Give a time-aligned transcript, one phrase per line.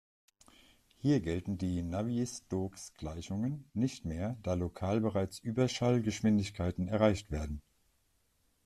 [0.97, 7.61] Hier gelten die Navier-Stokes-Gleichungen nicht mehr, da lokal bereits Überschall-Geschwindigkeiten erreicht werden.